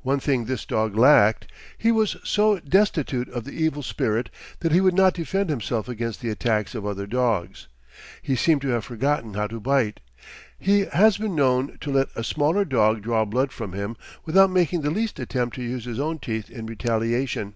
One 0.00 0.18
thing 0.18 0.46
this 0.46 0.66
dog 0.66 0.96
lacked. 0.96 1.46
He 1.78 1.92
was 1.92 2.16
so 2.24 2.58
destitute 2.58 3.28
of 3.28 3.44
the 3.44 3.52
evil 3.52 3.84
spirit 3.84 4.28
that 4.58 4.72
he 4.72 4.80
would 4.80 4.92
not 4.92 5.14
defend 5.14 5.50
himself 5.50 5.88
against 5.88 6.20
the 6.20 6.30
attacks 6.30 6.74
of 6.74 6.84
other 6.84 7.06
dogs. 7.06 7.68
He 8.22 8.34
seemed 8.34 8.60
to 8.62 8.70
have 8.70 8.84
forgotten 8.84 9.34
how 9.34 9.46
to 9.46 9.60
bite. 9.60 10.00
He 10.58 10.86
has 10.86 11.16
been 11.16 11.36
known 11.36 11.78
to 11.80 11.92
let 11.92 12.08
a 12.16 12.24
smaller 12.24 12.64
dog 12.64 13.02
draw 13.02 13.24
blood 13.24 13.52
from 13.52 13.72
him 13.72 13.94
without 14.24 14.50
making 14.50 14.80
the 14.80 14.90
least 14.90 15.20
attempt 15.20 15.54
to 15.54 15.62
use 15.62 15.84
his 15.84 16.00
own 16.00 16.18
teeth 16.18 16.50
in 16.50 16.66
retaliation. 16.66 17.54